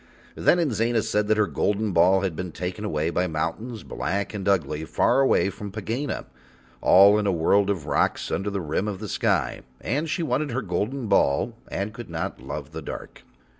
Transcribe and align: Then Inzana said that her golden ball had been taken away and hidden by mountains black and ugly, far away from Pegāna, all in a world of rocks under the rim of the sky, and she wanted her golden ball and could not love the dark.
Then 0.33 0.57
Inzana 0.57 1.03
said 1.03 1.27
that 1.27 1.37
her 1.37 1.45
golden 1.45 1.91
ball 1.91 2.21
had 2.21 2.35
been 2.35 2.51
taken 2.51 2.83
away 2.83 3.07
and 3.09 3.15
hidden 3.15 3.31
by 3.33 3.39
mountains 3.39 3.83
black 3.83 4.33
and 4.33 4.47
ugly, 4.49 4.83
far 4.83 5.19
away 5.19 5.51
from 5.51 5.71
Pegāna, 5.71 6.25
all 6.81 7.19
in 7.19 7.27
a 7.27 7.31
world 7.31 7.69
of 7.69 7.85
rocks 7.85 8.31
under 8.31 8.49
the 8.49 8.61
rim 8.61 8.87
of 8.87 8.97
the 8.99 9.07
sky, 9.07 9.61
and 9.79 10.09
she 10.09 10.23
wanted 10.23 10.49
her 10.49 10.63
golden 10.63 11.05
ball 11.05 11.53
and 11.67 11.93
could 11.93 12.09
not 12.09 12.41
love 12.41 12.71
the 12.71 12.81
dark. 12.81 13.21